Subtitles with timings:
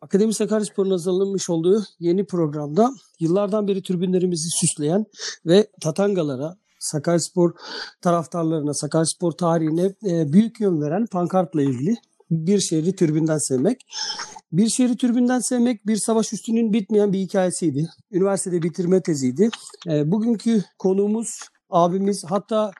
[0.00, 5.04] Akademi Sakaryaspor'un hazırlanmış olduğu yeni programda yıllardan beri tribünlerimizi süsleyen
[5.46, 7.52] ve tatangalara, Sakaryaspor
[8.02, 11.94] taraftarlarına, Sakaryaspor tarihine e, büyük yön veren pankartla ilgili
[12.30, 13.86] bir şehri türbünden sevmek.
[14.52, 17.88] Bir şehri türbünden sevmek bir savaş üstünün bitmeyen bir hikayesiydi.
[18.10, 19.50] Üniversitede bitirme teziydi.
[19.88, 21.38] E, bugünkü konuğumuz
[21.70, 22.70] abimiz hatta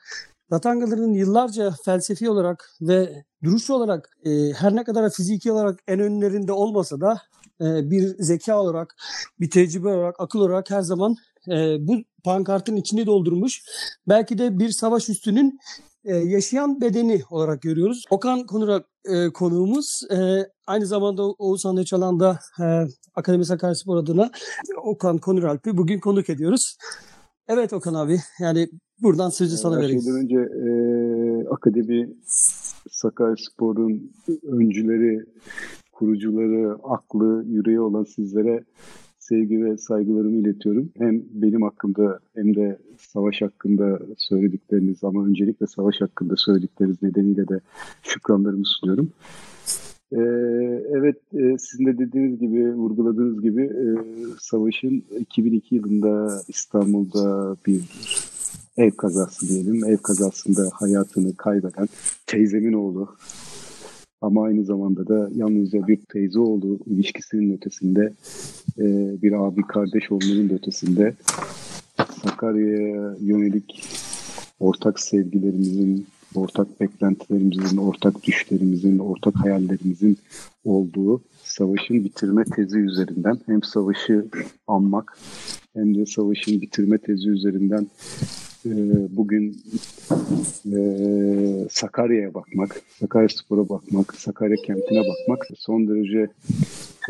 [0.53, 6.53] Ratangaların yıllarca felsefi olarak ve duruş olarak e, her ne kadar fiziki olarak en önlerinde
[6.53, 7.21] olmasa da
[7.61, 8.97] e, bir zeka olarak,
[9.41, 11.17] bir tecrübe olarak, akıl olarak her zaman
[11.49, 13.63] e, bu pankartın içini doldurmuş.
[14.09, 15.59] Belki de bir savaş üstünün
[16.05, 18.05] e, yaşayan bedeni olarak görüyoruz.
[18.11, 20.03] Okan Konurak e, konuğumuz.
[20.11, 24.31] E, aynı zamanda Oğuzhan Öçalan'da e, Akademi Sakaryaspor adına
[24.83, 26.77] Okan Konuralp'i bugün konuk ediyoruz.
[27.49, 28.69] Evet Okan abi yani
[29.03, 30.01] buradan sözü sana Her vereyim.
[30.03, 32.11] şeyden önce e, Akademi
[32.91, 34.13] Sakaryaspor'un
[34.43, 35.25] öncüleri,
[35.93, 38.65] kurucuları, aklı, yüreği olan sizlere
[39.19, 40.91] sevgi ve saygılarımı iletiyorum.
[40.99, 47.61] Hem benim hakkımda hem de savaş hakkında söyledikleriniz ama öncelikle savaş hakkında söyledikleriniz nedeniyle de
[48.03, 49.11] şükranlarımı sunuyorum.
[50.13, 50.19] Ee,
[50.91, 53.87] evet e, sizin de dediğiniz gibi vurguladığınız gibi e,
[54.41, 57.81] savaşın 2002 yılında İstanbul'da bir
[58.77, 59.85] ev kazası diyelim.
[59.85, 61.89] Ev kazasında hayatını kaybeden
[62.27, 63.09] teyzemin oğlu
[64.21, 68.13] ama aynı zamanda da yalnızca bir teyze oğlu ilişkisinin ötesinde
[68.79, 68.85] e,
[69.23, 71.15] bir abi kardeş olmanın ötesinde
[72.23, 73.85] Sakarya'ya yönelik
[74.61, 80.19] ortak sevgilerimizin, ortak beklentilerimizin, ortak düşlerimizin, ortak hayallerimizin
[80.65, 84.27] olduğu savaşın bitirme tezi üzerinden hem savaşı
[84.67, 85.19] anmak
[85.75, 87.87] hem de savaşın bitirme tezi üzerinden
[88.67, 88.71] e,
[89.17, 89.63] bugün
[90.77, 90.79] e,
[91.71, 96.31] Sakarya'ya bakmak, Sakaryaspor'a bakmak, Sakarya kentine bakmak son derece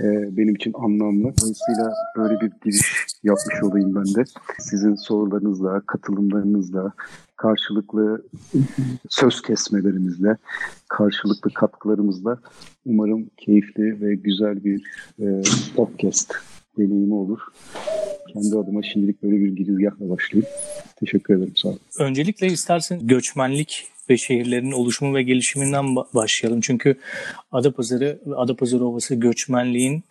[0.02, 1.32] e, benim için anlamlı.
[1.40, 4.24] Dolayısıyla böyle bir giriş yapmış olayım ben de.
[4.58, 6.92] Sizin sorularınızla, katılımlarınızla,
[7.36, 8.23] karşılıklı
[9.08, 10.36] söz kesmelerimizle,
[10.89, 12.39] karşılıklı katkılarımızla
[12.86, 14.83] umarım keyifli ve güzel bir
[15.20, 15.42] e,
[15.77, 16.34] podcast
[16.78, 17.39] deneyimi olur.
[18.33, 20.50] Kendi adıma şimdilik böyle bir girizgahla başlayayım.
[21.00, 21.52] Teşekkür ederim.
[21.56, 21.78] Sağ olun.
[21.98, 26.61] Öncelikle istersen göçmenlik ve şehirlerin oluşumu ve gelişiminden ba- başlayalım.
[26.61, 26.96] Çünkü
[27.52, 30.05] Adapazarı ve Adapazarı Ovası göçmenliğin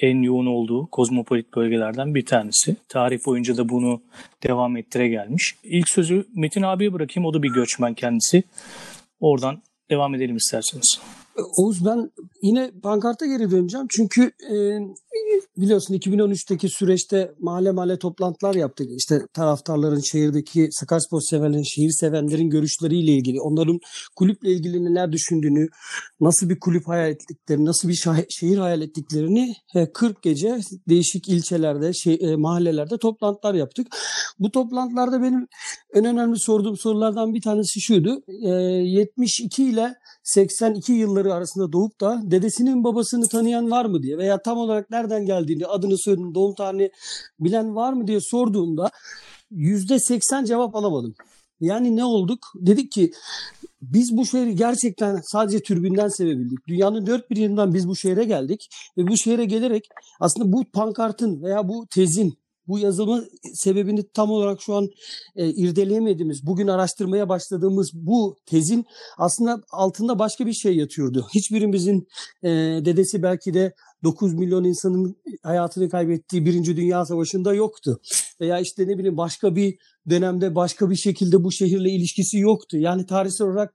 [0.00, 2.76] en yoğun olduğu kozmopolit bölgelerden bir tanesi.
[2.88, 4.02] Tarih boyunca da bunu
[4.42, 5.54] devam ettire gelmiş.
[5.64, 7.26] İlk sözü Metin abiye bırakayım.
[7.26, 8.42] O da bir göçmen kendisi.
[9.20, 11.00] Oradan devam edelim isterseniz.
[11.56, 12.10] Oğuz ben
[12.42, 13.86] yine pankarta geri döneceğim.
[13.90, 14.78] Çünkü e,
[15.56, 18.90] biliyorsun 2013'teki süreçte mahalle mahalle toplantılar yaptık.
[18.96, 23.80] İşte taraftarların, şehirdeki Sakaryaspor severlerin, şehir sevenlerin görüşleriyle ilgili, onların
[24.16, 25.68] kulüple ilgili neler düşündüğünü,
[26.20, 30.58] nasıl bir kulüp hayal ettiklerini, nasıl bir şehir hayal ettiklerini e, 40 gece
[30.88, 33.86] değişik ilçelerde, şey, e, mahallelerde toplantılar yaptık.
[34.38, 35.48] Bu toplantılarda benim
[35.94, 38.22] en önemli sorduğum sorulardan bir tanesi şuydu.
[38.42, 39.94] E, 72 ile
[40.26, 45.26] 82 yılları arasında doğup da dedesinin babasını tanıyan var mı diye veya tam olarak nereden
[45.26, 46.90] geldiğini, adını soyadını, doğum tarihini
[47.40, 48.90] bilen var mı diye sorduğumda
[49.52, 51.14] %80 cevap alamadım.
[51.60, 52.38] Yani ne olduk?
[52.54, 53.12] Dedik ki
[53.82, 56.58] biz bu şehri gerçekten sadece türbünden sevebildik.
[56.68, 59.88] Dünyanın dört bir yerinden biz bu şehre geldik ve bu şehre gelerek
[60.20, 62.38] aslında bu pankartın veya bu tezin
[62.68, 63.22] bu yazılma
[63.54, 64.88] sebebini tam olarak şu an
[65.36, 68.84] e, irdeleyemediğimiz, bugün araştırmaya başladığımız bu tezin
[69.18, 71.26] aslında altında başka bir şey yatıyordu.
[71.34, 72.08] Hiçbirimizin
[72.42, 72.48] e,
[72.84, 73.72] dedesi belki de
[74.04, 78.00] 9 milyon insanın hayatını kaybettiği Birinci Dünya Savaşı'nda yoktu.
[78.40, 79.78] Veya işte ne bileyim başka bir
[80.10, 82.78] dönemde başka bir şekilde bu şehirle ilişkisi yoktu.
[82.78, 83.74] Yani tarihsel olarak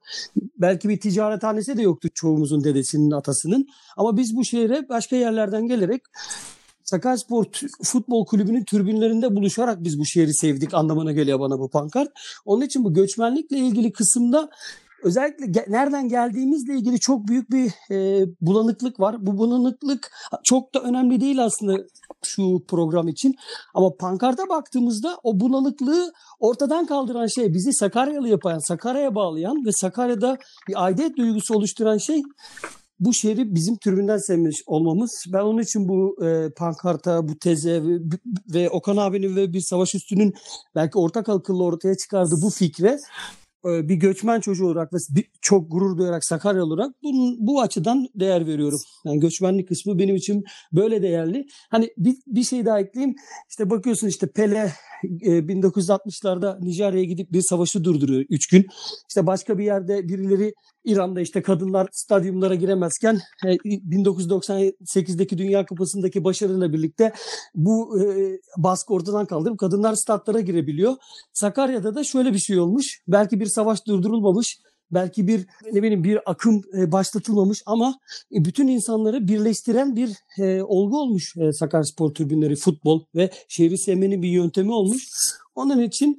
[0.57, 3.68] belki bir ticarethanesi de yoktu çoğumuzun dedesinin atasının.
[3.97, 6.01] Ama biz bu şehre başka yerlerden gelerek
[6.91, 7.46] Sakaryaspor
[7.84, 12.09] Futbol Kulübü'nün türbünlerinde buluşarak biz bu şehri sevdik anlamına geliyor bana bu pankart.
[12.46, 14.50] Onun için bu göçmenlikle ilgili kısımda
[15.03, 19.25] özellikle ge- nereden geldiğimizle ilgili çok büyük bir e, bulanıklık var.
[19.25, 20.12] Bu bulanıklık
[20.44, 21.77] çok da önemli değil aslında
[22.24, 23.36] şu program için.
[23.74, 30.38] Ama pankarta baktığımızda o bulanıklığı ortadan kaldıran şey bizi Sakaryalı yapan, Sakarya'ya bağlayan ve Sakarya'da
[30.68, 32.24] bir aidiyet duygusu oluşturan şey
[33.01, 35.25] bu şehri bizim türbünden sevmiş olmamız.
[35.33, 38.00] Ben onun için bu e, pankarta, bu teze ve,
[38.53, 40.33] ve Okan abinin ve bir savaş üstünün
[40.75, 43.00] belki ortak akılla ortaya çıkardığı bu fikre
[43.65, 48.07] e, bir göçmen çocuğu olarak ve bir- çok gurur duyarak Sakarya olarak bunun, bu açıdan
[48.15, 48.80] değer veriyorum.
[49.06, 50.44] Yani göçmenlik kısmı benim için
[50.74, 51.45] böyle değerli.
[51.69, 53.15] Hani bir, bir şey daha ekleyeyim.
[53.50, 54.71] İşte bakıyorsun işte Pele
[55.03, 58.68] e, 1960'larda Nijerya'ya gidip bir savaşı durduruyor 3 gün.
[59.09, 60.53] İşte başka bir yerde birileri
[60.83, 67.13] İran'da işte kadınlar stadyumlara giremezken e, 1998'deki Dünya Kupası'ndaki başarıyla birlikte
[67.56, 68.06] bu e,
[68.57, 70.95] baskı ortadan kaldırıp kadınlar statlara girebiliyor.
[71.33, 73.01] Sakarya'da da şöyle bir şey olmuş.
[73.07, 74.59] Belki bir savaş durdurulmamış
[74.94, 78.00] belki bir ne bileyim bir akım e, başlatılmamış ama
[78.34, 84.30] e, bütün insanları birleştiren bir e, olgu olmuş Sakaryaspor tribünleri futbol ve şehri sevmenin bir
[84.30, 85.08] yöntemi olmuş.
[85.56, 86.18] Onun için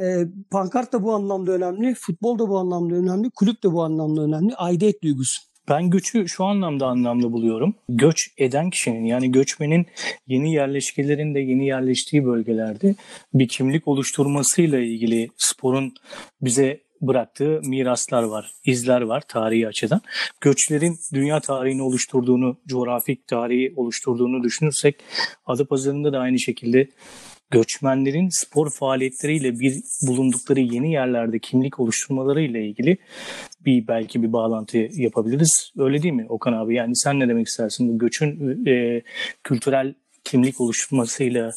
[0.00, 0.16] e,
[0.50, 4.54] pankart da bu anlamda önemli, futbol da bu anlamda önemli, kulüp de bu anlamda önemli,
[4.54, 5.42] aidiyet duygusu.
[5.68, 7.74] Ben göçü şu anlamda anlamlı buluyorum.
[7.88, 9.86] Göç eden kişinin yani göçmenin
[10.26, 12.94] yeni yerleşkelerin de yeni yerleştiği bölgelerde
[13.34, 15.94] bir kimlik oluşturmasıyla ilgili sporun
[16.40, 20.00] bize bıraktığı miraslar var, izler var tarihi açıdan.
[20.40, 25.02] Göçlerin dünya tarihini oluşturduğunu, coğrafik tarihi oluşturduğunu düşünürsek
[25.46, 26.88] Adapazarı'nda da aynı şekilde
[27.50, 29.74] göçmenlerin spor faaliyetleriyle bir
[30.08, 32.96] bulundukları yeni yerlerde kimlik oluşturmaları ile ilgili
[33.60, 35.72] bir belki bir bağlantı yapabiliriz.
[35.78, 36.74] Öyle değil mi Okan abi?
[36.74, 37.88] Yani sen ne demek istersin?
[37.88, 39.02] Bu göçün e,
[39.44, 39.94] kültürel
[40.24, 41.50] kimlik oluşturmasıyla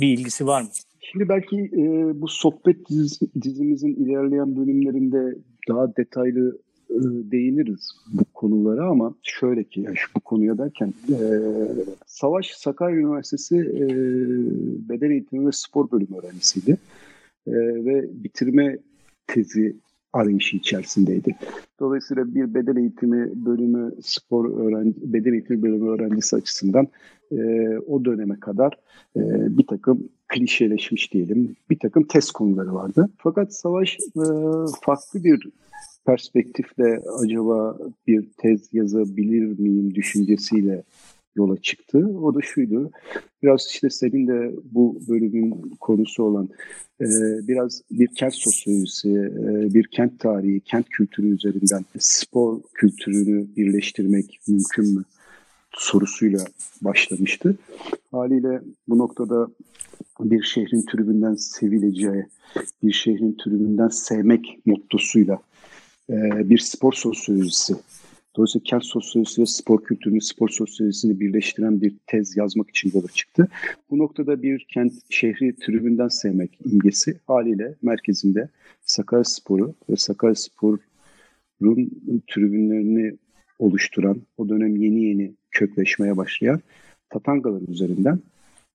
[0.00, 0.68] bir ilgisi var mı?
[1.12, 5.38] Şimdi belki e, bu sohbet dizi, dizimizin ilerleyen bölümlerinde
[5.68, 6.58] daha detaylı
[6.90, 6.96] e,
[7.30, 11.18] değiniriz bu konulara ama şöyle ki yani bu konuya derken e,
[12.06, 13.86] Savaş Sakarya Üniversitesi e,
[14.88, 16.76] Beden Eğitimi ve Spor Bölümü öğrencisiydi
[17.46, 17.52] e,
[17.84, 18.78] ve bitirme
[19.26, 19.76] tezi
[20.12, 21.36] arayışı içerisindeydi.
[21.80, 26.88] Dolayısıyla bir beden eğitimi bölümü spor öğrenci, beden eğitimi bölümü öğrencisi açısından
[27.32, 27.36] e,
[27.78, 28.72] o döneme kadar
[29.16, 29.20] e,
[29.58, 33.08] bir takım klişeleşmiş diyelim bir takım test konuları vardı.
[33.18, 34.24] Fakat Savaş e,
[34.82, 35.48] farklı bir
[36.06, 40.82] perspektifle acaba bir tez yazabilir miyim düşüncesiyle
[41.36, 41.98] yola çıktı.
[42.22, 42.90] O da şuydu.
[43.42, 46.48] Biraz işte senin de bu bölümün konusu olan
[47.00, 47.06] e,
[47.48, 54.94] biraz bir kent sosyolojisi, e, bir kent tarihi, kent kültürü üzerinden spor kültürünü birleştirmek mümkün
[54.94, 55.04] mü
[55.72, 56.44] sorusuyla
[56.82, 57.56] başlamıştı.
[58.10, 59.48] Haliyle bu noktada
[60.20, 62.26] bir şehrin tribünden sevileceği,
[62.82, 65.38] bir şehrin tribünden sevmek mottosuyla
[66.10, 66.14] e,
[66.50, 67.74] bir spor sosyolojisi
[68.38, 73.48] Dolayısıyla kent sosyolojisi ve spor kültürünü, spor sosyolojisini birleştiren bir tez yazmak için yola çıktı.
[73.90, 78.48] Bu noktada bir kent şehri tribünden sevmek imgesi haliyle merkezinde
[78.82, 81.90] Sakaryaspor'u ve Sakaryaspor'un
[82.34, 83.16] tribünlerini
[83.58, 86.60] oluşturan, o dönem yeni yeni kökleşmeye başlayan
[87.10, 88.20] tatangalar üzerinden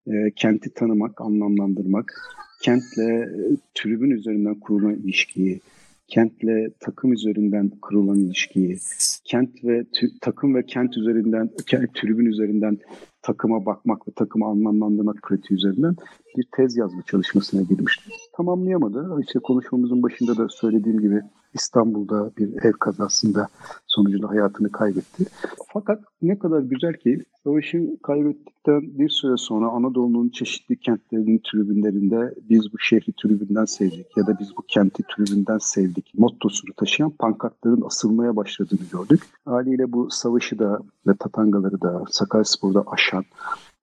[0.08, 2.14] e, kenti tanımak, anlamlandırmak,
[2.62, 5.60] kentle e, tribün üzerinden kurulan ilişkiyi,
[6.08, 8.78] kentle takım üzerinden kurulan ilişkiyi,
[9.26, 9.86] kent ve
[10.22, 11.50] takım ve kent üzerinden,
[11.94, 12.78] tribün üzerinden
[13.22, 15.96] takıma bakmak ve takımı anlamlandırmak pratiği üzerinden
[16.38, 18.10] bir tez yazma çalışmasına girmişti.
[18.34, 19.22] Tamamlayamadı.
[19.22, 21.22] İşte konuşmamızın başında da söylediğim gibi
[21.54, 23.48] İstanbul'da bir ev kazasında
[23.88, 25.26] sonucunda hayatını kaybetti.
[25.74, 32.74] Fakat ne kadar güzel ki savaşı kaybettikten bir süre sonra Anadolu'nun çeşitli kentlerinin tribünlerinde biz
[32.74, 38.36] bu şehri tribünden sevdik ya da biz bu kenti tribünden sevdik mottosunu taşıyan pankartların asılmaya
[38.36, 39.22] başladığını gördük.
[39.46, 43.24] Haliyle bu savaşı da ve Tatangaları da Sakaryaspor'da aşan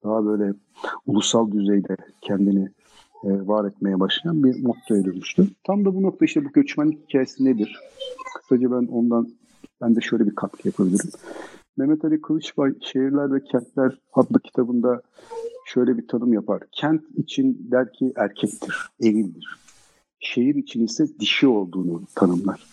[0.04, 0.54] daha böyle
[1.06, 2.68] ulusal düzeyde kendini
[3.24, 5.48] e, var etmeye başlayan bir mottoya dönüştü.
[5.64, 7.80] Tam da bu nokta işte bu göçmenlik hikayesi nedir?
[8.34, 9.28] Kısaca ben ondan
[9.80, 11.10] ben de şöyle bir katkı yapabilirim.
[11.76, 15.02] Mehmet Ali Kılıçbay Şehirler ve Kentler adlı kitabında
[15.66, 16.62] şöyle bir tanım yapar.
[16.72, 19.56] Kent için der ki erkektir, erildir.
[20.20, 22.66] Şehir için ise dişi olduğunu tanımlar.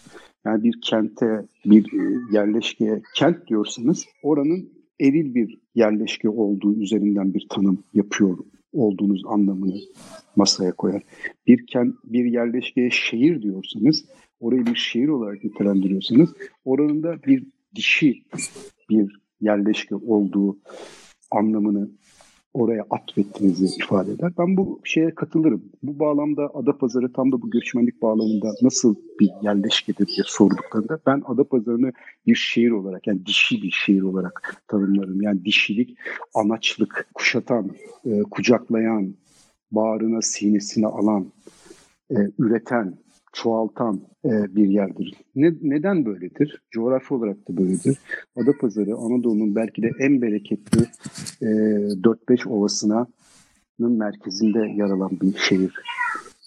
[0.46, 1.86] Yani bir kente, bir
[2.32, 8.38] yerleşkeye kent diyorsanız oranın eril bir yerleşke olduğu üzerinden bir tanım yapıyor
[8.74, 9.76] olduğunuz anlamını
[10.36, 11.02] masaya koyar.
[11.48, 14.06] Bir kent, bir yerleşkeye şehir diyorsanız,
[14.40, 16.34] orayı bir şehir olarak nitelendiriyorsanız,
[16.66, 17.46] oranın da bir
[17.76, 18.24] dişi
[18.90, 20.58] bir yerleşke olduğu
[21.32, 21.90] anlamını
[22.58, 24.32] oraya atfettiğinizi ifade eder.
[24.38, 25.64] Ben bu şeye katılırım.
[25.84, 31.92] Bu bağlamda Adapazarı tam da bu göçmenlik bağlamında nasıl bir yerleşkedir diye sorduklarında ben Adapazarı'nı
[32.28, 35.22] bir şehir olarak yani dişi bir şehir olarak tanımlarım.
[35.22, 35.98] Yani dişilik,
[36.34, 37.72] anaçlık, kuşatan,
[38.06, 39.14] e, kucaklayan,
[39.72, 41.26] bağrına, sinesine alan,
[42.12, 42.98] e, üreten,
[43.34, 45.14] çoğaltan e, bir yerdir.
[45.36, 46.62] Ne, neden böyledir?
[46.72, 47.98] Coğrafi olarak da böyledir.
[48.36, 50.82] Adapazarı Anadolu'nun belki de en bereketli
[51.42, 53.08] e, 4-5 ovasının
[53.80, 55.74] merkezinde yer alan bir şehir.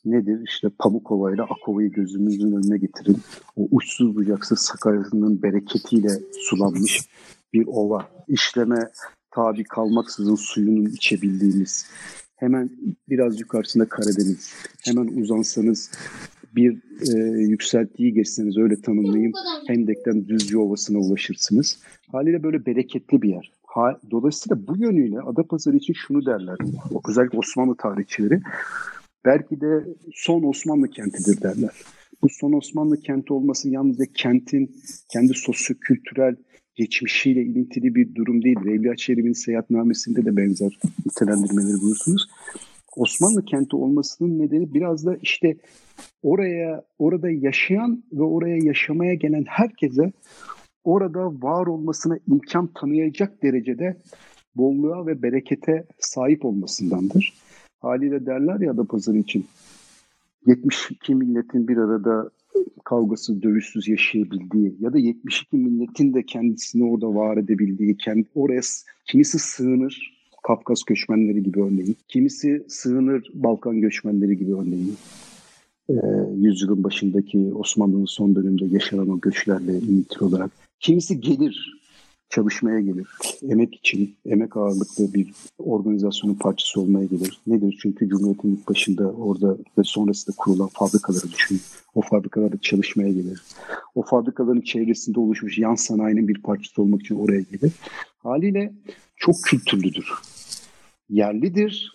[0.05, 0.41] Nedir?
[0.45, 3.19] İşte Pamukova ile Akova'yı gözümüzün önüne getirin.
[3.57, 7.09] O uçsuz bucaksız Sakarya'nın bereketiyle sulanmış
[7.53, 8.09] bir ova.
[8.29, 8.91] İşleme
[9.31, 11.91] tabi kalmaksızın suyunun içebildiğimiz
[12.37, 12.71] hemen
[13.09, 14.55] biraz yukarısında Karadeniz.
[14.85, 15.91] Hemen uzansanız
[16.57, 16.83] bir
[17.15, 19.33] e, yükseltiyi geçseniz öyle tanımlayayım.
[19.67, 21.79] Hendek'ten Düzce Ovası'na ulaşırsınız.
[22.13, 23.53] Haliyle böyle bereketli bir yer.
[23.67, 26.57] Ha, dolayısıyla bu yönüyle Adapazarı için şunu derler.
[27.09, 28.41] Özellikle Osmanlı tarihçileri.
[29.25, 31.71] Belki de son Osmanlı kentidir derler.
[32.23, 34.77] Bu son Osmanlı kenti olması yalnızca kentin
[35.13, 36.37] kendi sosyo-kültürel
[36.75, 38.71] geçmişiyle ilintili bir durum değildir.
[38.71, 42.29] Evliya Çelebi'nin seyahatnamesinde de benzer nitelendirmeleri bulursunuz.
[42.97, 45.57] Osmanlı kenti olmasının nedeni biraz da işte
[46.23, 50.13] oraya orada yaşayan ve oraya yaşamaya gelen herkese
[50.85, 53.97] orada var olmasına imkan tanıyacak derecede
[54.57, 57.35] bolluğa ve berekete sahip olmasındandır.
[57.81, 59.47] Haliyle derler ya da pazar için
[60.47, 62.31] 72 milletin bir arada
[62.85, 68.61] kavgası dövüşsüz yaşayabildiği ya da 72 milletin de kendisini orada var edebildiği, kendi, oraya
[69.07, 74.97] kimisi sığınır, Kafkas göçmenleri gibi örneğin, kimisi sığınır Balkan göçmenleri gibi örneğin.
[75.91, 75.95] Ee,
[76.37, 80.51] yüzyılın başındaki Osmanlı'nın son döneminde yaşanan o göçlerle ilintili olarak.
[80.81, 81.81] Kimisi gelir,
[82.31, 83.09] çalışmaya gelir.
[83.43, 87.41] Emek için, emek ağırlıklı bir organizasyonun parçası olmaya gelir.
[87.47, 87.79] Nedir?
[87.83, 91.61] Çünkü Cumhuriyet'in ilk başında orada ve sonrasında kurulan fabrikaları düşünün.
[91.95, 93.43] O fabrikalarda çalışmaya gelir.
[93.95, 97.73] O fabrikaların çevresinde oluşmuş yan sanayinin bir parçası olmak için oraya gelir.
[98.19, 98.73] Haliyle
[99.17, 100.05] çok kültürlüdür.
[101.11, 101.93] Yerlidir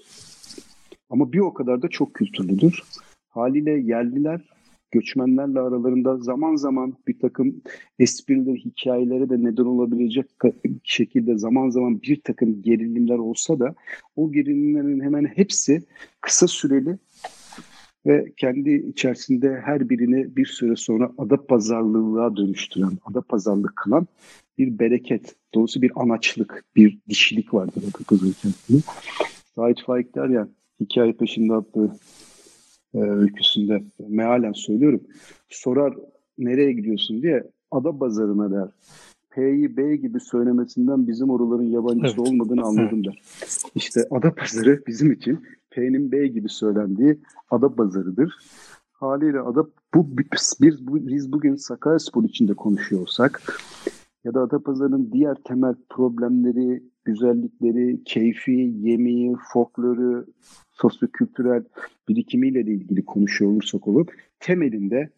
[1.09, 2.83] ama bir o kadar da çok kültürlüdür.
[3.29, 4.41] Haliyle yerliler
[4.91, 7.61] göçmenlerle aralarında zaman zaman bir takım
[7.99, 10.25] esprileri, hikayelere de neden olabilecek
[10.83, 13.75] şekilde zaman zaman bir takım gerilimler olsa da
[14.15, 15.83] o gerilimlerin hemen hepsi
[16.21, 16.97] kısa süreli
[18.05, 24.07] ve kendi içerisinde her birini bir süre sonra ada pazarlılığa dönüştüren, ada pazarlık kılan
[24.57, 28.81] bir bereket, doğrusu bir anaçlık, bir dişilik vardır pazarı içerisinde.
[29.55, 30.47] Sait Faik der ya,
[30.79, 31.91] hikaye peşinde attığı
[32.93, 35.01] e, öyküsünde mealen söylüyorum.
[35.49, 35.93] Sorar
[36.37, 38.67] nereye gidiyorsun diye ada pazarına der.
[39.31, 42.19] P'yi B gibi söylemesinden bizim oraların yabancısı evet.
[42.19, 43.21] olmadığını anladım der.
[43.75, 45.39] İşte ada pazarı bizim için
[45.75, 47.19] P'nin B gibi söylendiği
[47.51, 48.33] ada pazarıdır.
[48.91, 50.17] Haliyle ada bu
[50.61, 53.41] biz, bu, biz bugün Sakaryaspor içinde konuşuyorsak
[54.23, 60.25] ya da Adapazarı'nın diğer temel problemleri, güzellikleri, keyfi, yemeği, folkloru,
[60.71, 61.63] sosyokültürel
[62.09, 65.09] birikimiyle de ilgili konuşuyor olursak olup temelinde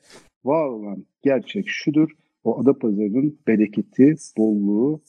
[0.45, 2.09] var olan gerçek şudur.
[2.43, 5.01] O Adapazarı'nın bereketi, bolluğu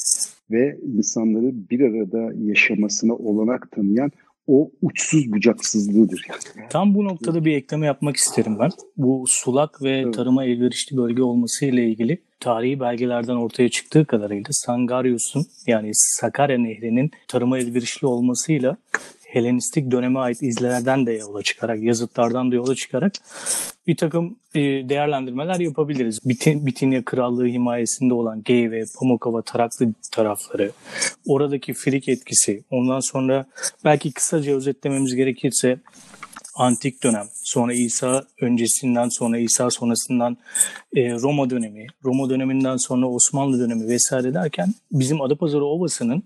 [0.50, 4.11] ve insanları bir arada yaşamasına olanak tanıyan
[4.49, 6.26] o uçsuz bucaksızlığıdır.
[6.28, 6.69] Yani.
[6.71, 8.71] Tam bu noktada bir ekleme yapmak isterim ben.
[8.97, 10.14] Bu sulak ve evet.
[10.14, 17.11] tarıma elverişli bölge olması ile ilgili tarihi belgelerden ortaya çıktığı kadarıyla Sangaryos'un yani Sakarya Nehri'nin
[17.28, 18.76] tarıma elverişli olmasıyla
[19.28, 23.12] Helenistik döneme ait izlerden de yola çıkarak, yazıtlardan da yola çıkarak
[23.88, 26.18] bir takım e, değerlendirmeler yapabiliriz.
[26.25, 30.73] Bitin, Bitinya Krallığı himayesinde olan Geyve, Pamukkava, Taraklı tarafları,
[31.26, 33.47] oradaki Frik etkisi, ondan sonra
[33.85, 35.78] belki kısaca özetlememiz gerekirse
[36.54, 40.37] antik dönem, sonra İsa öncesinden sonra İsa sonrasından
[40.97, 46.23] e, Roma dönemi, Roma döneminden sonra Osmanlı dönemi vesaire derken bizim Adapazarı Ovası'nın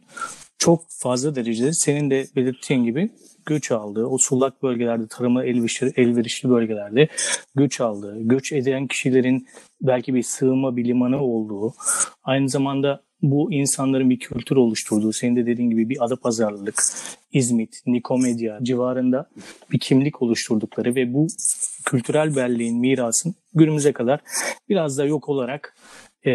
[0.59, 3.11] çok fazla derecede senin de belirttiğin gibi
[3.47, 7.09] göç aldığı, o sulak bölgelerde, tarıma elverişli, elverişli bölgelerde
[7.55, 9.47] göç aldığı, göç eden kişilerin
[9.83, 11.75] belki bir sığınma bir limanı olduğu,
[12.25, 16.83] aynı zamanda bu insanların bir kültür oluşturduğu, senin de dediğin gibi bir ada pazarlılık,
[17.33, 19.31] İzmit, Nikomedya civarında
[19.71, 21.27] bir kimlik oluşturdukları ve bu
[21.85, 24.21] kültürel belleğin, mirasın günümüze kadar
[24.69, 25.77] biraz da yok olarak
[26.25, 26.33] e,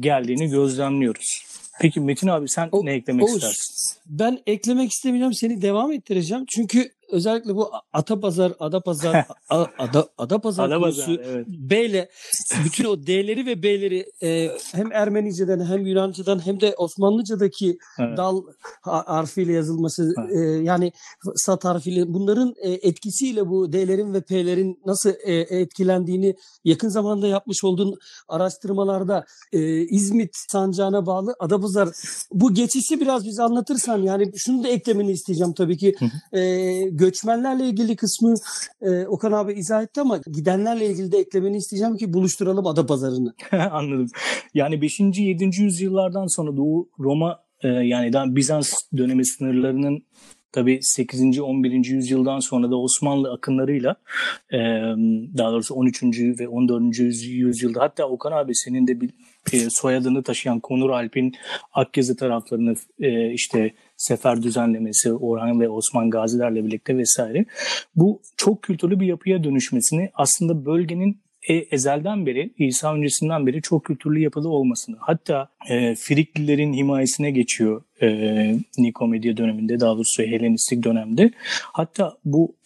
[0.00, 1.44] geldiğini gözlemliyoruz.
[1.80, 3.98] Peki Metin abi sen o, ne eklemek Oğuz, istersin?
[4.06, 5.34] Ben eklemek istemeyeceğim.
[5.34, 6.44] Seni devam ettireceğim.
[6.48, 9.26] Çünkü özellikle bu Atapazar, Adapazar,
[9.78, 11.46] Ada, Adapazar Ada konusu evet.
[11.48, 12.08] B ile
[12.64, 18.16] bütün o D'leri ve B'leri e, hem Ermenice'den hem Yunanca'dan hem de Osmanlıca'daki evet.
[18.18, 18.42] dal
[18.82, 20.36] harfiyle yazılması evet.
[20.36, 20.92] e, yani
[21.34, 27.64] sat harfiyle bunların e, etkisiyle bu D'lerin ve P'lerin nasıl e, etkilendiğini yakın zamanda yapmış
[27.64, 27.98] olduğun
[28.28, 31.88] araştırmalarda e, İzmit sancağına bağlı Adapazar
[32.32, 35.94] bu geçişi biraz bize anlatırsan yani şunu da eklemeni isteyeceğim tabii ki
[36.32, 36.40] e,
[37.00, 38.34] göçmenlerle ilgili kısmı
[38.82, 43.34] e, Okan abi izah etti ama gidenlerle ilgili de eklemeni isteyeceğim ki buluşturalım ada pazarını.
[43.70, 44.06] Anladım.
[44.54, 45.00] Yani 5.
[45.00, 45.62] 7.
[45.62, 50.04] yüzyıllardan sonra Doğu Roma e, yani daha Bizans dönemi sınırlarının
[50.52, 51.40] Tabi 8.
[51.40, 51.84] 11.
[51.84, 53.96] yüzyıldan sonra da Osmanlı akınlarıyla
[54.52, 54.58] e,
[55.38, 56.02] daha doğrusu 13.
[56.38, 56.98] ve 14.
[56.98, 59.10] yüzyılda hatta Okan abi senin de bir
[59.52, 61.34] e, soyadını taşıyan Konur Alp'in
[61.72, 67.44] Akyazı taraflarını e, işte sefer düzenlemesi Orhan ve Osman Gazilerle birlikte vesaire.
[67.96, 73.84] Bu çok kültürlü bir yapıya dönüşmesini aslında bölgenin e, ezelden beri, İsa öncesinden beri çok
[73.84, 74.96] kültürlü yapılı olmasını.
[75.00, 78.08] Hatta e, Friklilerin himayesine geçiyor e,
[78.78, 81.30] Nikomedya döneminde, daha doğrusu Helenistik dönemde.
[81.72, 82.56] Hatta bu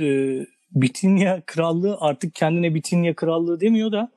[0.00, 0.38] e,
[0.74, 4.10] Bitinya Krallığı artık kendine Bitinya Krallığı demiyor da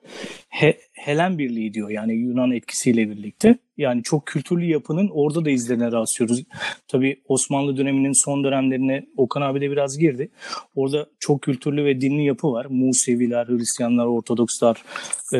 [0.50, 3.58] He, Helen Birliği diyor yani Yunan etkisiyle birlikte.
[3.78, 6.44] Yani çok kültürlü yapının orada da izlerine rastlıyoruz.
[6.88, 10.30] Tabii Osmanlı döneminin son dönemlerine Okan abi de biraz girdi.
[10.76, 12.66] Orada çok kültürlü ve dinli yapı var.
[12.70, 14.84] Museviler, Hristiyanlar, Ortodokslar,
[15.34, 15.38] e,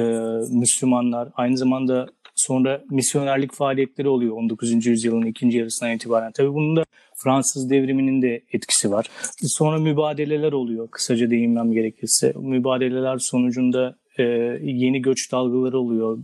[0.52, 1.30] Müslümanlar.
[1.36, 4.86] Aynı zamanda sonra misyonerlik faaliyetleri oluyor 19.
[4.86, 6.32] yüzyılın ikinci yarısından itibaren.
[6.32, 9.10] Tabii bunun da Fransız devriminin de etkisi var.
[9.42, 12.34] Sonra mübadeleler oluyor kısaca değinmem gerekirse.
[12.36, 14.24] Mübadeleler sonucunda e,
[14.64, 16.18] yeni göç dalgaları oluyor.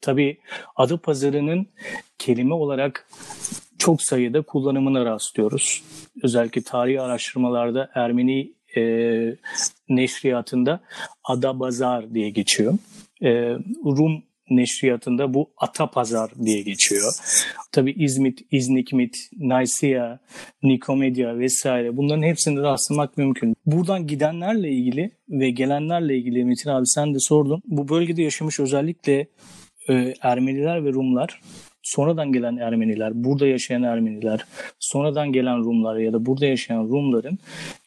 [0.00, 0.38] Tabii
[0.76, 1.66] adı pazarının
[2.18, 3.08] kelime olarak
[3.78, 5.82] çok sayıda kullanımına rastlıyoruz.
[6.22, 8.82] Özellikle tarihi araştırmalarda Ermeni e,
[9.88, 10.80] neşriyatında
[11.24, 12.74] Adabazar diye geçiyor.
[13.22, 13.30] E,
[13.84, 17.12] Rum neşriyatında bu Atapazar diye geçiyor.
[17.72, 20.18] Tabi İzmit, İznikmit, Nicaea,
[20.62, 23.54] Nikomedya vesaire bunların hepsinde rastlamak mümkün.
[23.66, 27.62] Buradan gidenlerle ilgili ve gelenlerle ilgili Metin abi sen de sordun.
[27.66, 29.26] Bu bölgede yaşamış özellikle
[29.88, 31.40] e, Ermeniler ve Rumlar
[31.88, 34.44] sonradan gelen Ermeniler, burada yaşayan Ermeniler,
[34.78, 37.38] sonradan gelen Rumlar ya da burada yaşayan Rumların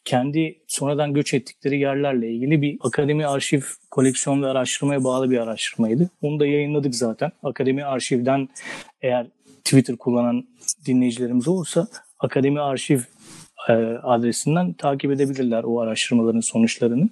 [0.04, 6.10] kendi sonradan göç ettikleri yerlerle ilgili bir akademi arşiv koleksiyon ve araştırmaya bağlı bir araştırmaydı.
[6.22, 7.32] Onu da yayınladık zaten.
[7.42, 8.48] Akademi arşivden
[9.02, 9.26] eğer
[9.64, 10.44] Twitter kullanan
[10.86, 13.00] dinleyicilerimiz olursa Akademi arşiv
[13.68, 17.08] e, adresinden takip edebilirler o araştırmaların sonuçlarını.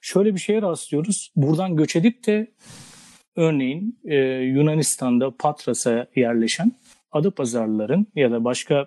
[0.00, 1.32] Şöyle bir şeye rastlıyoruz.
[1.36, 2.46] Buradan göç edip de
[3.36, 6.72] Örneğin e, Yunanistan'da Patras'a yerleşen
[7.12, 8.86] Adapazarlıların ya da başka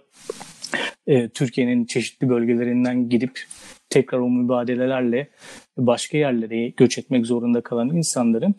[1.08, 3.46] e, Türkiye'nin çeşitli bölgelerinden gidip
[3.90, 5.28] tekrar o mübadelelerle
[5.78, 8.56] başka yerlere göç etmek zorunda kalan insanların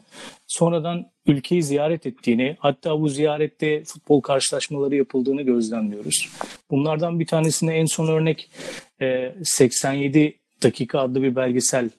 [0.47, 6.29] sonradan ülkeyi ziyaret ettiğini hatta bu ziyarette futbol karşılaşmaları yapıldığını gözlemliyoruz.
[6.71, 8.51] Bunlardan bir tanesine en son örnek
[9.01, 11.91] e, 87 dakika adlı bir belgesel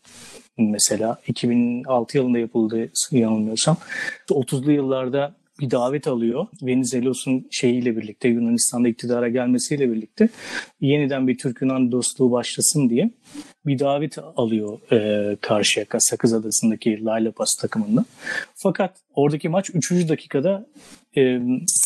[0.58, 3.78] mesela 2006 yılında yapıldı yanılmıyorsam.
[4.30, 6.48] 30'lu yıllarda bir davet alıyor.
[6.62, 10.30] Venizelos'un şeyiyle birlikte Yunanistan'da iktidara gelmesiyle birlikte
[10.82, 13.12] yeniden bir Türk-Yunan dostluğu başlasın diye
[13.66, 18.06] bir davet alıyor e, Karşıyaka Sakız Adası'ndaki Layla Pas takımında.
[18.56, 19.92] Fakat oradaki maç 3.
[20.10, 20.68] dakikada
[21.18, 21.40] e,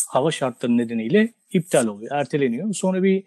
[0.08, 2.74] hava şartları nedeniyle iptal oluyor, erteleniyor.
[2.74, 3.24] Sonra bir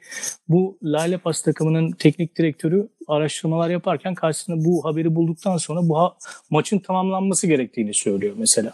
[0.47, 6.15] bu Lale Pas takımının teknik direktörü araştırmalar yaparken karşısında bu haberi bulduktan sonra bu ha-
[6.49, 8.73] maçın tamamlanması gerektiğini söylüyor mesela.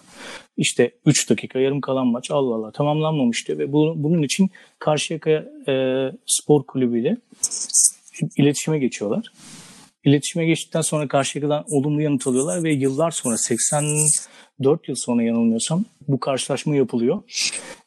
[0.58, 5.30] İşte 3 dakika yarım kalan maç Allah Allah tamamlanmamış diyor ve bu, bunun için Karşıyaka
[5.68, 5.74] e,
[6.26, 7.18] Spor Kulübü ile
[8.38, 9.32] iletişime geçiyorlar.
[10.10, 16.20] İletişime geçtikten sonra Karşıyaka'dan olumlu yanıt alıyorlar ve yıllar sonra 84 yıl sonra yanılmıyorsam bu
[16.20, 17.22] karşılaşma yapılıyor.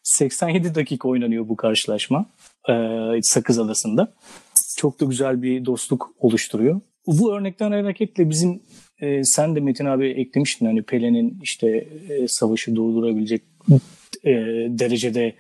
[0.02, 2.26] 87 dakika oynanıyor bu karşılaşma
[3.22, 4.12] Sakız Adası'nda.
[4.76, 6.80] Çok da güzel bir dostluk oluşturuyor.
[7.06, 8.60] Bu örnekten hareketle bizim
[9.22, 11.88] sen de Metin abi eklemiştin hani Pelin'in işte
[12.28, 13.42] savaşı durdurabilecek
[14.24, 14.30] e,
[14.68, 15.34] derecede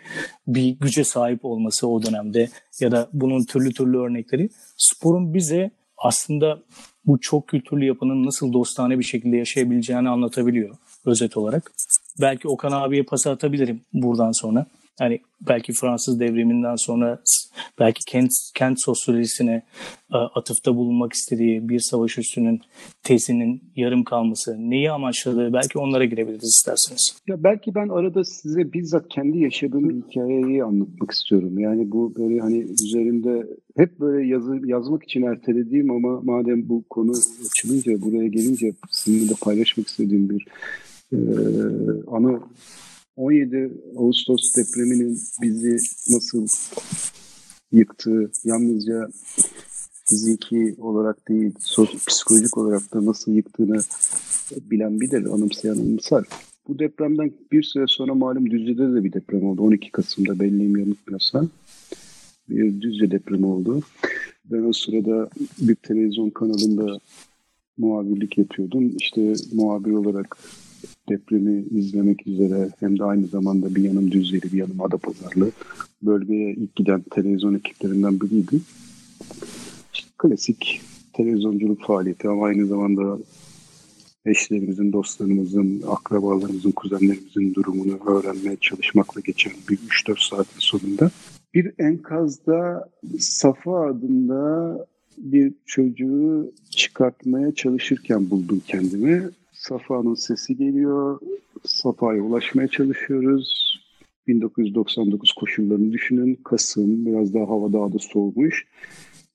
[0.46, 2.48] bir güce sahip olması o dönemde
[2.80, 5.70] ya da bunun türlü türlü örnekleri sporun bize
[6.02, 6.58] aslında
[7.06, 11.72] bu çok kültürlü yapının nasıl dostane bir şekilde yaşayabileceğini anlatabiliyor özet olarak.
[12.20, 14.66] Belki Okan abiye pas atabilirim buradan sonra.
[14.98, 17.22] Hani belki Fransız devriminden sonra
[17.78, 19.62] belki kent, kent sosyolojisine
[20.12, 22.60] e, atıfta bulunmak istediği bir savaş üstünün
[23.02, 27.16] tezinin yarım kalması, neyi amaçladığı belki onlara girebiliriz isterseniz.
[27.26, 31.58] Ya belki ben arada size bizzat kendi yaşadığım hikayeyi anlatmak istiyorum.
[31.58, 37.12] Yani bu böyle hani üzerinde hep böyle yazı, yazmak için ertelediğim ama madem bu konu
[37.50, 40.46] açılınca buraya gelince sizinle de paylaşmak istediğim bir
[41.12, 41.18] e,
[42.10, 42.40] anı
[43.16, 45.76] 17 Ağustos depreminin bizi
[46.10, 46.46] nasıl
[47.72, 49.08] yıktığı, yalnızca
[50.04, 51.54] fiziki olarak değil,
[52.06, 53.80] psikolojik olarak da nasıl yıktığını
[54.70, 56.24] bilen bir de anımsayan anımsar.
[56.68, 59.62] Bu depremden bir süre sonra malum Düzce'de de bir deprem oldu.
[59.62, 61.48] 12 Kasım'da belliyim yanıltmıyorsam.
[62.48, 63.80] Bir Düzce depremi oldu.
[64.44, 66.98] Ben o sırada bir televizyon kanalında
[67.78, 68.92] muhabirlik yapıyordum.
[68.96, 70.36] İşte muhabir olarak
[71.08, 75.50] depremi izlemek üzere hem de aynı zamanda bir yanım Düzceli bir yanım Adapazarlı
[76.02, 78.62] bölgeye ilk giden televizyon ekiplerinden biriydim.
[79.94, 80.80] İşte klasik
[81.12, 83.18] televizyonculuk faaliyeti ama aynı zamanda
[84.26, 91.10] eşlerimizin, dostlarımızın, akrabalarımızın, kuzenlerimizin durumunu öğrenmeye çalışmakla geçen bir 3-4 saatin sonunda
[91.54, 94.76] Bir enkazda Safa adında
[95.18, 99.30] bir çocuğu çıkartmaya çalışırken buldum kendimi.
[99.62, 101.20] Safa'nın sesi geliyor.
[101.64, 103.78] Safa'ya ulaşmaya çalışıyoruz.
[104.26, 106.34] 1999 koşullarını düşünün.
[106.34, 108.66] Kasım, biraz daha hava daha da soğumuş.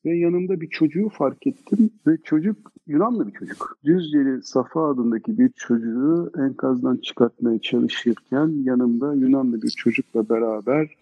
[0.06, 3.78] Ve yanımda bir çocuğu fark ettim ve çocuk Yunanlı bir çocuk.
[3.84, 10.96] Düzceli Safa adındaki bir çocuğu enkazdan çıkartmaya çalışırken yanımda Yunanlı bir çocukla beraber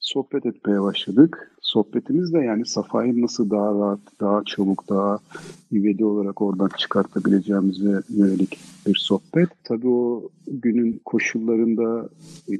[0.00, 1.55] sohbet etmeye başladık.
[1.66, 5.18] Sohbetimiz de yani Safa'yı nasıl daha rahat, daha çabuk, daha
[5.72, 9.48] ivedi olarak oradan çıkartabileceğimize yönelik bir sohbet.
[9.64, 12.08] Tabii o günün koşullarında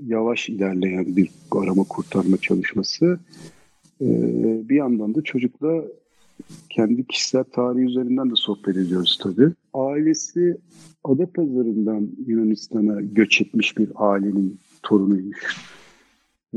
[0.06, 3.18] yavaş ilerleyen bir arama kurtarma çalışması.
[4.00, 5.84] Ee, bir yandan da çocukla
[6.70, 9.52] kendi kişisel tarihi üzerinden de sohbet ediyoruz tabii.
[9.74, 10.56] Ailesi
[11.04, 15.56] Adapazarı'ndan Yunanistan'a göç etmiş bir ailenin torunuymuş.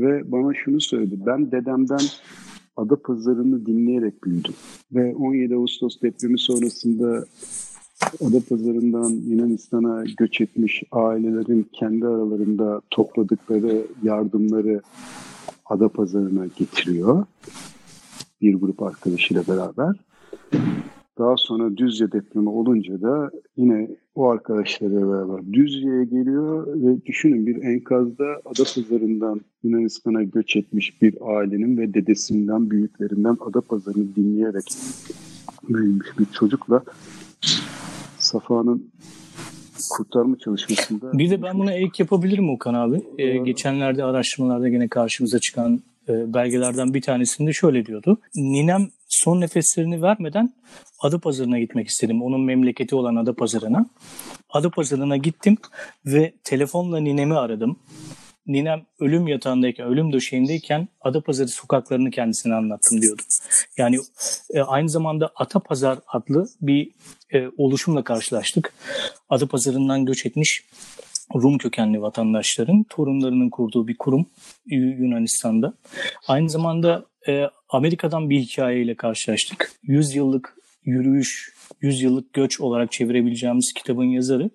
[0.00, 1.14] Ve bana şunu söyledi.
[1.26, 2.00] Ben dedemden
[2.76, 4.54] Adapazarı'nı dinleyerek büyüdüm.
[4.92, 7.24] Ve 17 Ağustos depremi sonrasında
[8.20, 14.80] Adapazarı'ndan Yunanistan'a göç etmiş ailelerin kendi aralarında topladıkları yardımları
[15.66, 17.24] Adapazarı'na getiriyor.
[18.42, 19.96] Bir grup arkadaşıyla beraber.
[21.20, 27.62] Daha sonra Düzce depremi olunca da yine o arkadaşlarıyla beraber Düzce'ye geliyor ve düşünün bir
[27.62, 34.64] enkazda Adapazarı'ndan Yunanistan'a göç etmiş bir ailenin ve dedesinden, büyüklerinden Adapazarı'nı dinleyerek
[35.68, 36.82] büyümüş bir çocukla
[38.18, 38.90] Safa'nın
[39.90, 41.18] kurtarma çalışmasında...
[41.18, 43.02] Bir de ben buna ek yapabilirim Okan abi.
[43.18, 48.18] Ee, geçenlerde araştırmalarda yine karşımıza çıkan e, belgelerden bir tanesinde şöyle diyordu.
[48.36, 50.54] Ninem son nefeslerini vermeden
[51.00, 52.22] Adapazarı'na gitmek istedim.
[52.22, 53.86] Onun memleketi olan Adapazarı'na.
[54.50, 55.56] Adapazarı'na gittim
[56.06, 57.76] ve telefonla ninemi aradım.
[58.46, 63.22] Ninem ölüm yatağındayken, ölüm döşeğindeyken Adapazarı sokaklarını kendisine anlattım diyordu.
[63.76, 63.98] Yani
[64.50, 66.90] e, aynı zamanda Atapazar adlı bir
[67.32, 68.74] e, oluşumla karşılaştık.
[69.28, 70.64] Adapazarı'ndan göç etmiş
[71.34, 74.26] Rum kökenli vatandaşların torunlarının kurduğu bir kurum
[74.66, 75.74] Yunanistan'da.
[76.28, 79.72] Aynı zamanda e, Amerika'dan bir hikayeyle karşılaştık.
[79.82, 80.54] 100 yıllık
[80.84, 84.50] yürüyüş, 100 yıllık göç olarak çevirebileceğimiz kitabın yazarı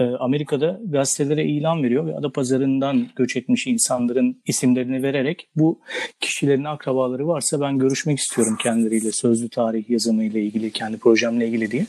[0.00, 5.80] e, Amerika'da gazetelere ilan veriyor ve Adapazarı'ndan göç etmiş insanların isimlerini vererek bu
[6.20, 11.70] kişilerin akrabaları varsa ben görüşmek istiyorum kendileriyle sözlü tarih yazımı ile ilgili kendi projemle ilgili
[11.70, 11.86] diye.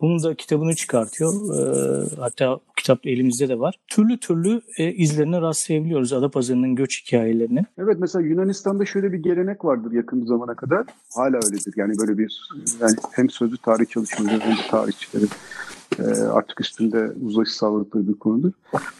[0.00, 1.32] Bunun da kitabını çıkartıyor.
[1.32, 3.74] E, hatta kitap elimizde de var.
[3.88, 7.64] Türlü türlü e, izlerine rastlayabiliyoruz Adapazarı'nın göç hikayelerini.
[7.78, 10.86] Evet mesela Yunanistan'da şöyle bir gelenek vardır yakın zamana kadar.
[11.16, 11.74] Hala öyledir.
[11.76, 12.48] Yani böyle bir
[12.80, 15.24] yani hem sözlü tarih çalışmaları hem de tarihçileri
[15.98, 18.52] e, artık üstünde uzlaşı sağladıkları bir konudur.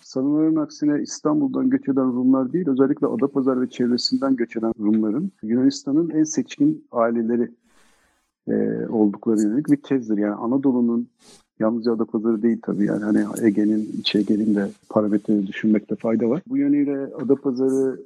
[0.02, 6.11] Sanılanın aksine İstanbul'dan göç eden Rumlar değil, özellikle Adapazarı ve çevresinden göç eden Rumların Yunanistan'ın
[6.11, 7.50] en seçkin aileleri
[8.48, 10.18] e, oldukları yönelik bir tezdir.
[10.18, 11.09] Yani Anadolu'nun
[11.61, 16.42] Yalnızca Adapazarı değil tabii yani hani Ege'nin, İç Ege'nin de parametreleri düşünmekte fayda var.
[16.46, 18.00] Bu yönüyle Adapazarı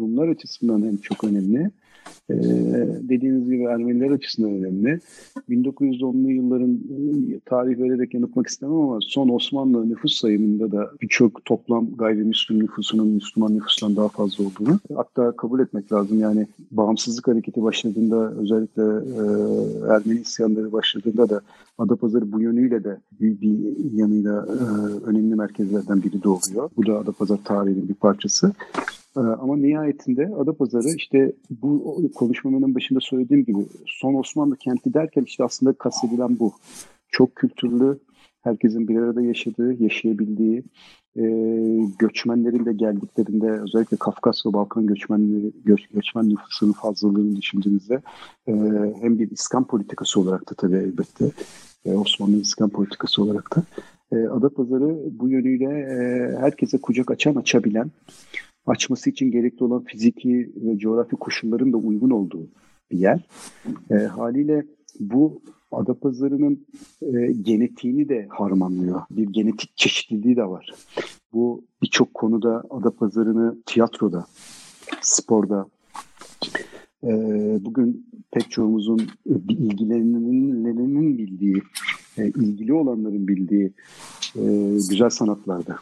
[0.00, 1.70] Rumlar açısından hem çok önemli
[2.30, 2.34] ee,
[3.08, 5.00] dediğiniz gibi Ermeniler açısından önemli.
[5.50, 11.96] 1910'lu yılların e, tarih vererek yanıtmak istemem ama son Osmanlı nüfus sayımında da birçok toplam
[11.96, 16.20] gayrimüslim nüfusunun Müslüman nüfustan daha fazla olduğunu hatta kabul etmek lazım.
[16.20, 19.22] Yani bağımsızlık hareketi başladığında özellikle e,
[19.94, 21.40] Ermeni isyanları başladığında da
[21.78, 23.58] Adapazarı bu yönüyle de bir, bir
[23.92, 24.64] yanıyla e,
[25.04, 26.70] önemli merkezlerden biri de oluyor.
[26.76, 28.52] Bu da Adapazarı tarihinin bir parçası.
[29.16, 35.44] Ee, ama nihayetinde Adapazarı işte bu konuşmamın başında söylediğim gibi son Osmanlı kenti derken işte
[35.44, 36.52] aslında kastedilen bu.
[37.08, 37.98] Çok kültürlü,
[38.42, 40.62] herkesin bir arada yaşadığı, yaşayabildiği,
[41.16, 41.22] e,
[41.98, 48.02] göçmenlerin de geldiklerinde özellikle Kafkas ve Balkan göçmenleri, göç, göçmen nüfusunun fazlalığını düşündüğünüzde
[48.48, 48.52] e,
[49.00, 51.30] hem bir İskan politikası olarak da tabii elbette
[51.84, 53.62] e, Osmanlı İskan politikası olarak da
[54.12, 57.90] e, Adapazarı bu yönüyle e, herkese kucak açan, açabilen
[58.66, 62.48] açması için gerekli olan fiziki ve coğrafi koşulların da uygun olduğu
[62.90, 63.26] bir yer.
[63.90, 64.66] E, haliyle
[65.00, 66.66] bu Adapazarı'nın
[67.02, 69.02] e, genetiğini de harmanlıyor.
[69.10, 70.70] Bir genetik çeşitliliği de var.
[71.32, 74.26] Bu birçok konuda Adapazarı'nı tiyatroda,
[75.00, 75.66] sporda,
[77.04, 77.10] e,
[77.64, 79.00] bugün pek çoğumuzun
[79.48, 81.62] ilgilenenlerinin bildiği,
[82.18, 83.72] e, ilgili olanların bildiği
[84.36, 84.42] e,
[84.90, 85.78] güzel sanatlarda,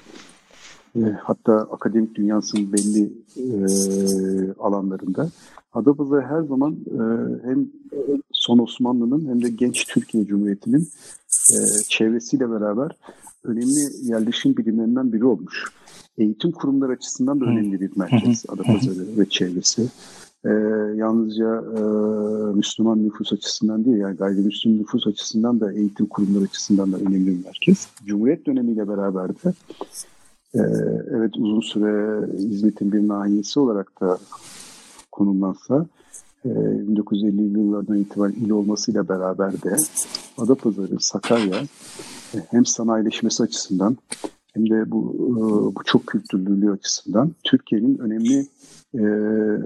[1.23, 5.31] hatta akademik dünyasının belli e, alanlarında
[5.73, 7.01] Adapazarı her zaman e,
[7.49, 7.69] hem
[8.33, 10.89] son Osmanlı'nın hem de genç Türkiye Cumhuriyeti'nin
[11.53, 12.97] e, çevresiyle beraber
[13.45, 15.65] önemli yerleşim bilimlerinden biri olmuş.
[16.19, 19.87] eğitim kurumları açısından da önemli bir merkez Adapazarı ve çevresi.
[20.45, 20.51] E,
[20.97, 21.81] yalnızca e,
[22.55, 27.45] Müslüman nüfus açısından değil yani gayrimüslim nüfus açısından da eğitim kurumları açısından da önemli bir
[27.45, 27.89] merkez.
[28.05, 29.53] Cumhuriyet dönemiyle beraber de
[30.55, 34.19] evet uzun süre hizmetin bir nahiyesi olarak da
[35.13, 35.87] konumlansa
[36.45, 39.77] e, 1950'li yıllardan itibaren il olmasıyla beraber de
[40.39, 41.57] Adapazarı, Sakarya
[42.35, 43.97] e, hem sanayileşmesi açısından
[44.55, 45.43] hem de bu, e,
[45.77, 48.47] bu çok kültürlülüğü açısından Türkiye'nin önemli
[48.95, 49.03] e,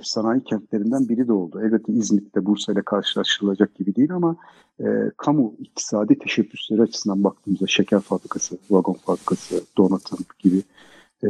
[0.03, 1.61] sanayi kentlerinden biri de oldu.
[1.65, 4.37] Elbette İzmit'te Bursa ile karşılaştırılacak gibi değil ama
[4.81, 10.63] e, kamu iktisadi teşebbüsleri açısından baktığımızda şeker fabrikası, vagon fabrikası, donatım gibi
[11.25, 11.29] e,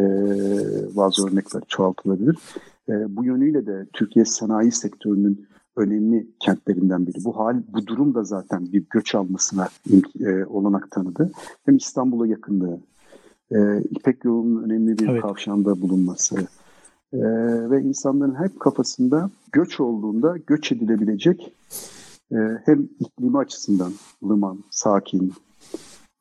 [0.97, 2.37] bazı örnekler çoğaltılabilir.
[2.89, 7.25] E, bu yönüyle de Türkiye sanayi sektörünün önemli kentlerinden biri.
[7.25, 9.69] Bu hal, bu durum da zaten bir göç almasına
[10.21, 11.31] e, olanak tanıdı.
[11.67, 12.79] Hem İstanbul'a yakınlığı,
[13.53, 15.23] e, İpek yolunun önemli bir evet.
[15.23, 16.37] kavşağında bulunması
[17.15, 17.21] e,
[17.71, 21.53] ve insanların hep kafasında göç olduğunda göç edilebilecek
[22.33, 25.33] e, hem iklimi açısından ılıman, sakin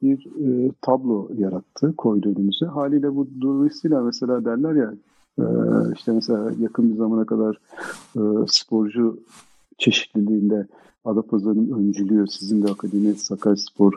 [0.01, 2.65] bir e, tablo yarattı, koydu önümüze.
[2.65, 4.93] Haliyle bu dolayısıyla mesela derler ya
[5.39, 5.45] e,
[5.95, 7.59] işte mesela yakın bir zamana kadar
[8.15, 9.19] e, sporcu
[9.77, 10.67] çeşitliliğinde
[11.05, 13.93] Adapazarı'nın öncülüğü, sizin de Akademi Sakaryaspor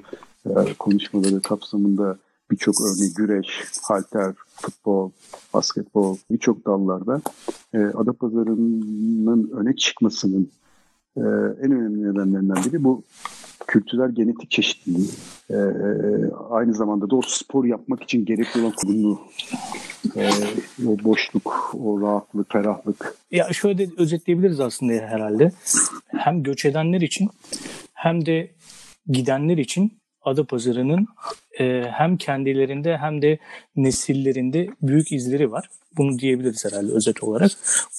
[0.46, 2.16] e, konuşmaları kapsamında
[2.50, 3.46] birçok örneği güreş,
[3.82, 5.11] halter, futbol,
[5.54, 7.20] basketbol birçok dallarda
[7.74, 10.50] e, Adapazarı'nın öne çıkmasının
[11.16, 11.20] e,
[11.62, 13.02] en önemli nedenlerinden biri bu
[13.66, 15.09] kültürel genetik çeşitliliği.
[15.50, 15.56] E,
[16.50, 19.20] aynı zamanda da o spor yapmak için gerekli olan kurumlu
[20.16, 20.30] e,
[20.87, 23.14] o boşluk, o rahatlık, ferahlık.
[23.30, 25.52] Ya şöyle de özetleyebiliriz aslında herhalde.
[26.06, 27.30] Hem göç edenler için
[27.94, 28.50] hem de
[29.06, 29.92] gidenler için
[30.26, 31.06] Adapazarı'nın
[31.60, 33.38] e, hem kendilerinde hem de
[33.76, 35.68] nesillerinde büyük izleri var.
[35.96, 37.50] Bunu diyebiliriz herhalde özet olarak.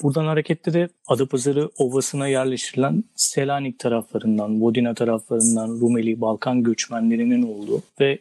[0.03, 8.19] Buradan hareketle de Adapazarı Ovası'na yerleştirilen Selanik taraflarından, Vodina taraflarından Rumeli, Balkan göçmenlerinin olduğu ve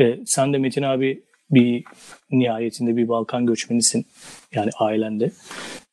[0.00, 1.84] e, sen de Metin abi bir
[2.30, 4.06] nihayetinde bir Balkan göçmenisin
[4.54, 5.30] yani ailende.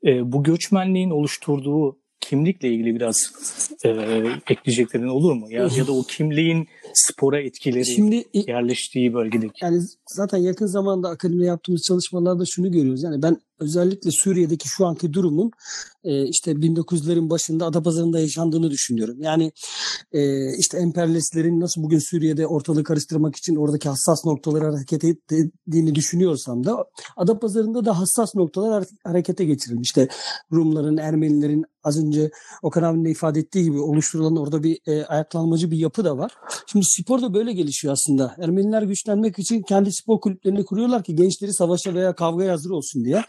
[0.05, 1.97] E, bu göçmenliğin oluşturduğu
[2.29, 3.31] kimlikle ilgili biraz
[3.85, 3.89] e,
[4.49, 5.51] ekleyeceklerin olur mu?
[5.51, 9.65] Ya, ya da o kimliğin spora etkileri Şimdi, yerleştiği bölgedeki.
[9.65, 13.03] Yani zaten yakın zamanda akademide yaptığımız çalışmalarda şunu görüyoruz.
[13.03, 15.51] Yani ben özellikle Suriye'deki şu anki durumun
[16.03, 19.17] e, işte 1900'lerin başında Adapazarı'nda yaşandığını düşünüyorum.
[19.21, 19.51] Yani
[20.11, 26.63] e, işte emperyalistlerin nasıl bugün Suriye'de ortalığı karıştırmak için oradaki hassas noktaları hareket ettiğini düşünüyorsam
[26.63, 26.85] da
[27.17, 29.89] Adapazarı'nda da hassas noktalar harekete geçirilmiş.
[29.89, 30.07] İşte
[30.51, 35.71] Rumların, Ermenilerin az önce Okan abinin de ifade ettiği gibi oluşturulan orada bir e, ayaklanmacı
[35.71, 36.31] bir yapı da var.
[36.67, 38.35] Şimdi spor da böyle gelişiyor aslında.
[38.39, 43.23] Ermeniler güçlenmek için kendi spor kulüplerini kuruyorlar ki gençleri savaşa veya kavgaya hazır olsun diye.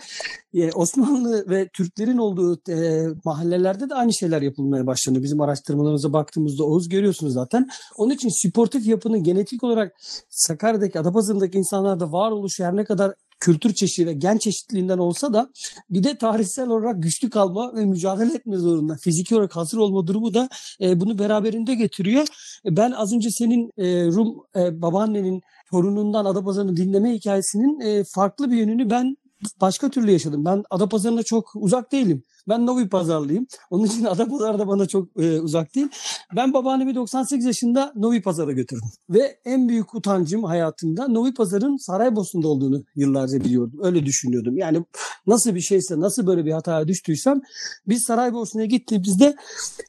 [0.55, 5.25] Ee, Osmanlı ve Türklerin olduğu e, mahallelerde de aynı şeyler yapılmaya başlanıyor.
[5.25, 7.69] Bizim araştırmalarımıza baktığımızda Oğuz görüyorsunuz zaten.
[7.97, 9.93] Onun için sportif yapının genetik olarak
[10.29, 15.51] Sakarya'daki, Adapazarı'ndaki insanlarda var oluşu her ne kadar kültür çeşidi ve gen çeşitliliğinden olsa da
[15.91, 18.97] bir de tarihsel olarak güçlü kalma ve mücadele etme zorunda.
[18.97, 20.49] Fiziki olarak hazır olma durumu da
[20.81, 22.27] e, bunu beraberinde getiriyor.
[22.65, 28.51] E, ben az önce senin e, Rum e, babaannenin torunundan Adapazarı'nı dinleme hikayesinin e, farklı
[28.51, 29.17] bir yönünü ben
[29.61, 30.45] başka türlü yaşadım.
[30.45, 32.23] Ben Adapazarı'na çok uzak değilim.
[32.49, 33.47] Ben Novi Pazarlıyım.
[33.71, 35.89] Onun için Adapazarı da bana çok e, uzak değil.
[36.37, 38.89] Ben babaannemi 98 yaşında Novi Pazar'a götürdüm.
[39.11, 43.81] Ve en büyük utancım hayatımda Novi Pazar'ın Saraybosna'da olduğunu yıllarca biliyordum.
[43.83, 44.57] Öyle düşünüyordum.
[44.57, 44.85] Yani
[45.27, 47.41] nasıl bir şeyse, nasıl böyle bir hataya düştüysem
[47.89, 49.37] biz Saraybosna'ya gittiğimizde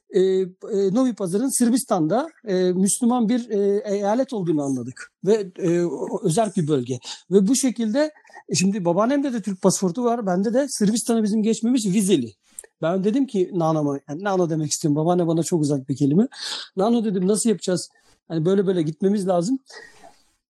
[0.09, 0.47] e, e,
[0.93, 5.11] Novi Pazar'ın Sırbistan'da e, Müslüman bir e, eyalet olduğunu anladık.
[5.25, 5.87] Ve e,
[6.23, 6.99] özel bir bölge.
[7.31, 8.11] Ve bu şekilde
[8.53, 10.25] şimdi babaannemde de Türk pasaportu var.
[10.25, 12.33] Bende de Sırbistan'a bizim geçmemiz vizeli.
[12.81, 14.95] Ben dedim ki Nana'ma, yani Nana demek istiyorum.
[14.95, 16.27] Babaanne bana çok uzak bir kelime.
[16.75, 17.89] Nano dedim nasıl yapacağız?
[18.27, 19.59] Hani böyle böyle gitmemiz lazım.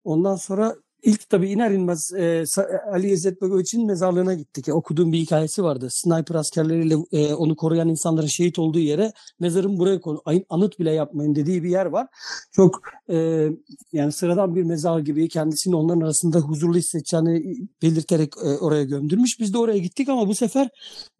[0.04, 2.44] Ondan sonra İlk tabii iner inmez e,
[2.92, 4.68] Ali İzzet Begoviç'in mezarlığına gittik.
[4.68, 5.88] E, okuduğum bir hikayesi vardı.
[5.90, 11.34] Sniper askerleriyle e, onu koruyan insanların şehit olduğu yere mezarın buraya konu anıt bile yapmayın
[11.34, 12.06] dediği bir yer var.
[12.52, 12.80] Çok
[13.10, 13.48] e,
[13.92, 19.40] yani sıradan bir mezar gibi kendisini onların arasında huzurlu hissedeceğini belirterek e, oraya gömdürmüş.
[19.40, 20.68] Biz de oraya gittik ama bu sefer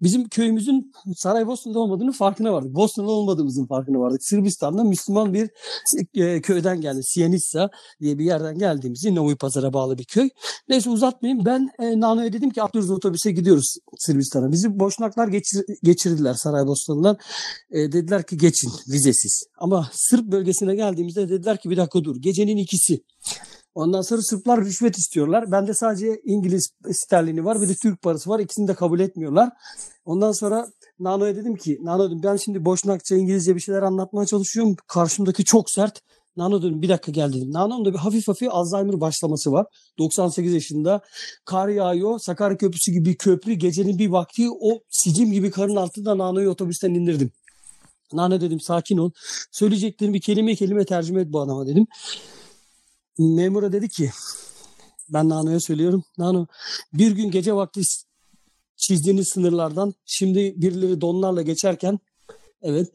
[0.02, 2.74] bizim köyümüzün Saraybosna'da olmadığını farkına vardık.
[2.74, 4.24] Bosna'da olmadığımızın farkına vardık.
[4.24, 5.50] Sırbistan'da Müslüman bir
[6.14, 7.02] e, köyden geldi.
[7.02, 10.28] Sienissa diye bir yerden geldiğimizi Novi Pazar'a bağlı bir köy.
[10.68, 11.44] Neyse uzatmayayım.
[11.44, 14.52] Ben e, Nano'ya dedim ki atlıyoruz otobüse gidiyoruz Sırbistan'a.
[14.52, 17.16] Bizi boşnaklar geçir, geçirdiler Saraybosnalılar.
[17.70, 19.44] E, dediler ki geçin vizesiz.
[19.58, 22.16] Ama Sırp bölgesine geldiğimizde dediler ki bir dakika dur.
[22.16, 23.02] Gecenin ikisi.
[23.74, 25.52] Ondan sonra Sırplar rüşvet istiyorlar.
[25.52, 28.40] Bende sadece İngiliz sterlini var bir de Türk parası var.
[28.40, 29.50] İkisini de kabul etmiyorlar.
[30.04, 34.76] Ondan sonra Nano'ya dedim ki Nano dedim ben şimdi boşnakça İngilizce bir şeyler anlatmaya çalışıyorum.
[34.86, 36.00] Karşımdaki çok sert.
[36.36, 37.52] Nano dedim bir dakika gel dedim.
[37.52, 39.66] Nano'nun da bir hafif hafif Alzheimer başlaması var.
[39.98, 41.00] 98 yaşında.
[41.44, 42.18] Kar yağıyor.
[42.18, 43.54] Sakarya Köprüsü gibi bir köprü.
[43.54, 47.30] Gecenin bir vakti o sicim gibi karın altında Nano'yu otobüsten indirdim.
[48.12, 49.10] Nano dedim sakin ol.
[49.52, 51.86] Söyleyeceklerini bir kelime kelime tercüme et bu adama dedim.
[53.18, 54.10] Memura dedi ki
[55.08, 56.04] ben Nano'ya söylüyorum.
[56.18, 56.46] Nano
[56.92, 57.82] bir gün gece vakti
[58.76, 61.98] çizdiğiniz sınırlardan şimdi birileri donlarla geçerken
[62.66, 62.92] evet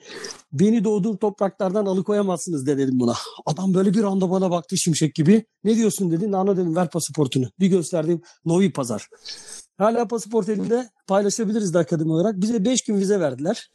[0.54, 3.14] beni doğduğum topraklardan alıkoyamazsınız de dedim buna.
[3.46, 5.46] Adam böyle bir anda bana baktı şimşek gibi.
[5.64, 6.32] Ne diyorsun dedi.
[6.32, 7.46] Nano dedim ver pasaportunu.
[7.60, 9.08] Bir gösterdim Novi Pazar.
[9.78, 12.42] Hala pasaport elinde paylaşabiliriz de akademi olarak.
[12.42, 13.72] Bize 5 gün vize verdiler.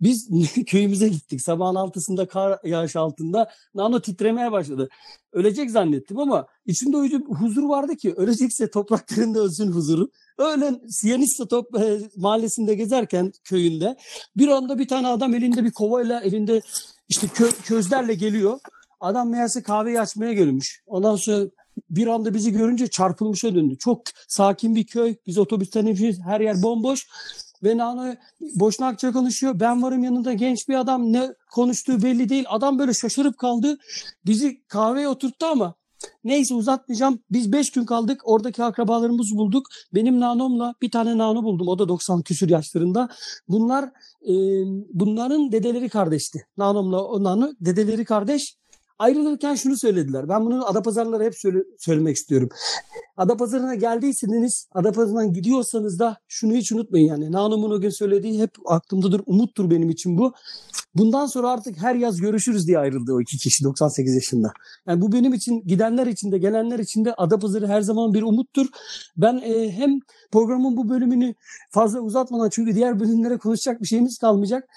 [0.00, 0.28] Biz
[0.66, 1.42] köyümüze gittik.
[1.42, 4.88] Sabahın altısında kar yağış altında nano titremeye başladı.
[5.32, 10.10] Ölecek zannettim ama içimde öyle huzur vardı ki ölecekse topraklarında ölsün huzuru.
[10.38, 13.96] Öyle Siyanista top, e, mahallesinde gezerken köyünde
[14.36, 16.60] bir anda bir tane adam elinde bir kovayla elinde
[17.08, 18.60] işte kö, közlerle geliyor.
[19.00, 20.80] Adam meğerse kahveyi açmaya gelmiş.
[20.86, 21.46] Ondan sonra
[21.90, 23.78] bir anda bizi görünce çarpılmışa döndü.
[23.78, 25.14] Çok sakin bir köy.
[25.26, 26.20] Biz otobüsten inmişiz.
[26.20, 27.06] Her yer bomboş.
[27.62, 29.60] Ve Nano Boşnakça konuşuyor.
[29.60, 31.12] Ben varım yanında genç bir adam.
[31.12, 32.44] Ne konuştuğu belli değil.
[32.48, 33.78] Adam böyle şaşırıp kaldı.
[34.26, 35.74] Bizi kahveye oturttu ama
[36.24, 37.22] Neyse uzatmayacağım.
[37.30, 38.20] Biz 5 gün kaldık.
[38.24, 39.66] Oradaki akrabalarımızı bulduk.
[39.94, 41.68] Benim nanomla bir tane nano buldum.
[41.68, 43.08] O da 90 küsür yaşlarında.
[43.48, 43.84] Bunlar
[44.28, 44.34] e,
[44.92, 46.46] bunların dedeleri kardeşti.
[46.56, 48.57] Nanomla o nano dedeleri kardeş.
[48.98, 50.28] Ayrılırken şunu söylediler.
[50.28, 52.48] Ben bunu Adapazarı'nlara hep söyle, söylemek istiyorum.
[53.16, 57.32] Adapazarı'na geldiyseniz, Adapazarı'ndan gidiyorsanız da şunu hiç unutmayın yani.
[57.32, 60.32] Nanumun o gün söylediği hep aklımdadır, umuttur benim için bu.
[60.94, 64.52] Bundan sonra artık her yaz görüşürüz diye ayrıldı o iki kişi 98 yaşında.
[64.86, 68.66] Yani bu benim için gidenler için de gelenler için de Adapazarı her zaman bir umuttur.
[69.16, 70.00] Ben e, hem
[70.32, 71.34] programın bu bölümünü
[71.70, 74.68] fazla uzatmadan çünkü diğer bölümlere konuşacak bir şeyimiz kalmayacak.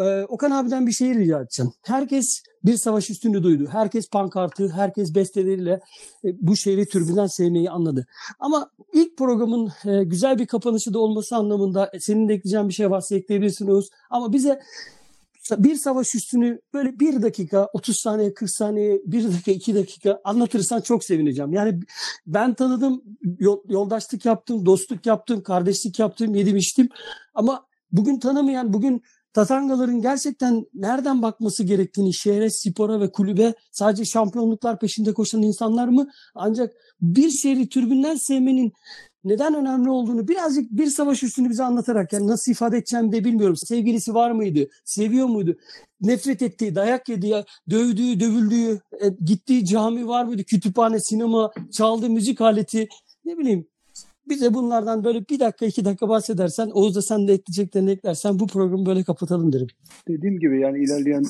[0.00, 1.72] Ee, Okan abiden bir şey rica edeceğim.
[1.82, 3.68] Herkes bir savaş üstünü duydu.
[3.72, 5.80] Herkes pankartı, herkes besteleriyle
[6.24, 8.06] e, bu şehri türbünden sevmeyi anladı.
[8.38, 12.74] Ama ilk programın e, güzel bir kapanışı da olması anlamında e, senin de ekleyeceğin bir
[12.74, 13.90] şey varsa ekleyebilirsin Oğuz.
[14.10, 14.60] Ama bize
[15.58, 20.80] bir savaş üstünü böyle bir dakika, 30 saniye, 40 saniye, bir dakika, iki dakika anlatırsan
[20.80, 21.52] çok sevineceğim.
[21.52, 21.80] Yani
[22.26, 23.02] ben tanıdım,
[23.68, 26.88] yoldaşlık yaptım, dostluk yaptım, kardeşlik yaptım, yedim içtim.
[27.34, 34.78] Ama bugün tanımayan, bugün Tatangaların gerçekten nereden bakması gerektiğini şehre, spora ve kulübe sadece şampiyonluklar
[34.78, 36.08] peşinde koşan insanlar mı?
[36.34, 38.72] Ancak bir şehri türbünden sevmenin
[39.24, 43.56] neden önemli olduğunu birazcık bir savaş üstünü bize anlatarak yani nasıl ifade edeceğimi de bilmiyorum.
[43.56, 44.68] Sevgilisi var mıydı?
[44.84, 45.56] Seviyor muydu?
[46.00, 50.44] Nefret ettiği, dayak yediği, dövdüğü, dövüldüğü, e, gittiği cami var mıydı?
[50.44, 52.88] Kütüphane, sinema, çaldığı müzik aleti
[53.24, 53.66] ne bileyim
[54.28, 58.46] bize bunlardan böyle bir dakika iki dakika bahsedersen Oğuz da sen de ekleyeceklerini eklersen bu
[58.46, 59.68] programı böyle kapatalım derim.
[60.08, 61.24] Dediğim gibi yani ilerleyen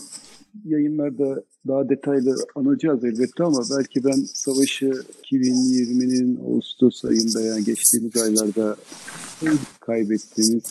[0.64, 4.90] yayınlarda daha detaylı anacağız elbette ama belki ben savaşı
[5.24, 8.76] 2020'nin Ağustos ayında yani geçtiğimiz aylarda
[9.80, 10.62] kaybettiğimiz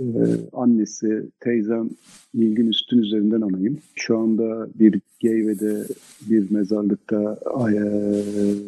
[0.00, 0.04] e,
[0.52, 1.90] annesi, teyzem
[2.34, 3.78] Nilgün Üstün üzerinden anayım.
[3.94, 5.86] Şu anda bir Geyve'de
[6.30, 7.38] bir mezarlıkta
[7.70, 7.80] e,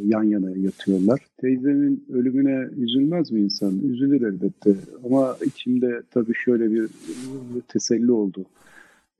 [0.04, 1.20] yan yana yatıyorlar.
[1.40, 3.78] Teyzemin ölümüne üzülmez mi insan?
[3.78, 4.74] Üzülür elbette.
[5.04, 6.88] Ama içimde tabii şöyle bir
[7.68, 8.46] teselli oldu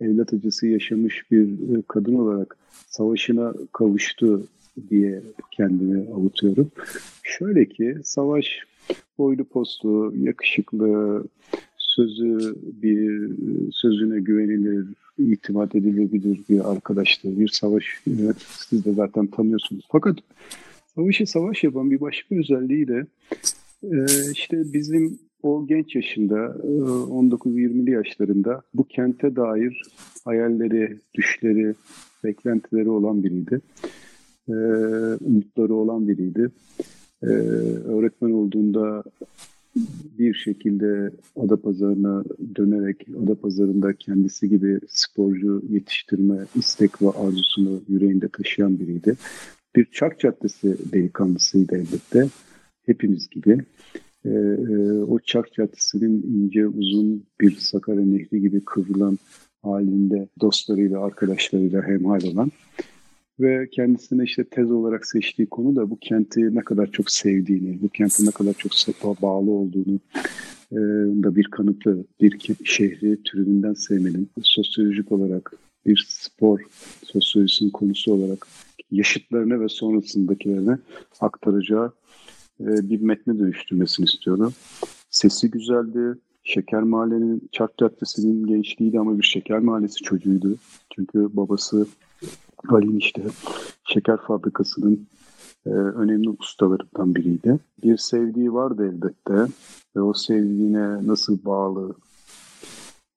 [0.01, 4.47] evlat acısı yaşamış bir e, kadın olarak savaşına kavuştu
[4.91, 6.71] diye kendimi avutuyorum.
[7.23, 8.47] Şöyle ki savaş
[9.19, 11.25] boylu postlu, yakışıklı,
[11.77, 13.31] sözü bir
[13.73, 14.87] sözüne güvenilir,
[15.19, 17.39] itimat edilebilir bir arkadaştır.
[17.39, 17.85] Bir savaş
[18.69, 19.85] siz de zaten tanıyorsunuz.
[19.93, 20.19] Fakat
[20.95, 23.07] savaşı savaş yapan bir başka özelliği de
[23.83, 23.97] e,
[24.33, 29.83] işte bizim o genç yaşında 19-20'li e, yaşlarında bu kente dair
[30.25, 31.75] hayalleri, düşleri,
[32.25, 33.61] beklentileri olan biriydi.
[34.49, 34.55] E,
[35.21, 36.51] umutları olan biriydi.
[37.23, 39.03] E, öğretmen olduğunda
[40.19, 42.25] bir şekilde Adapazarı'na
[42.57, 49.17] dönerek Adapazarı'nda kendisi gibi sporcu yetiştirme istek ve arzusunu yüreğinde taşıyan biriydi.
[49.77, 52.29] Bir Çark Caddesi delikanlısıydı elbette.
[52.87, 53.59] Hepimiz gibi.
[54.25, 59.19] Ee, e, o Çark Caddesi'nin ince uzun bir Sakarya Nehri gibi kıvrılan
[59.63, 62.51] halinde dostlarıyla, arkadaşlarıyla hemhal olan
[63.41, 67.89] ve kendisine işte tez olarak seçtiği konu da bu kenti ne kadar çok sevdiğini, bu
[67.89, 70.01] kenti ne kadar çok bağlı olduğunu
[70.73, 70.79] e,
[71.23, 75.53] da bir kanıtı, bir şehri türünden sevmenin sosyolojik olarak
[75.87, 76.61] bir spor
[77.03, 78.47] sosyolojisinin konusu olarak
[78.91, 80.79] yaşıtlarına ve sonrasındakilerine
[81.21, 81.93] aktaracağı
[82.61, 84.53] bir metne dönüştürmesini istiyorum.
[85.11, 86.19] Sesi güzeldi.
[86.45, 90.57] Şeker Mahalle'nin, Çark Caddesi'nin gençliğiydi ama bir Şeker Mahallesi çocuğuydu.
[90.95, 91.87] Çünkü babası
[92.69, 93.23] Ali işte
[93.85, 95.09] şeker fabrikasının
[95.67, 97.59] e, önemli ustalarından biriydi.
[97.83, 99.53] Bir sevdiği vardı elbette
[99.97, 101.95] ve o sevdiğine nasıl bağlı,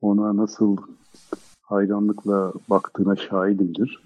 [0.02, 0.78] ona nasıl
[1.62, 4.04] hayranlıkla baktığına şahidimdir.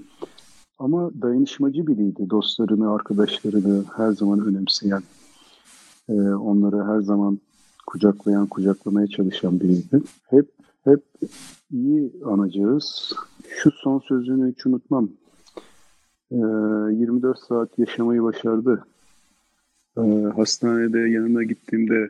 [0.79, 2.29] Ama dayanışmacı biriydi.
[2.29, 5.03] Dostlarını, arkadaşlarını her zaman önemseyen,
[6.09, 7.39] e, onları her zaman
[7.87, 10.01] kucaklayan, kucaklamaya çalışan biriydi.
[10.29, 10.45] Hep
[10.83, 11.01] hep
[11.71, 13.13] iyi anacağız.
[13.49, 15.09] Şu son sözünü hiç unutmam.
[16.31, 18.85] E, 24 saat yaşamayı başardı.
[19.97, 20.01] E,
[20.35, 22.09] hastanede yanına gittiğimde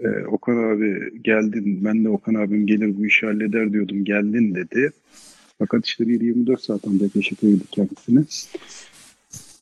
[0.00, 4.92] e, Okan abi geldin, ben de Okan abim gelir bu işi halleder diyordum, geldin dedi.
[5.58, 8.24] Fakat işte bir 24 saat ancak yaşatabildik kendisini.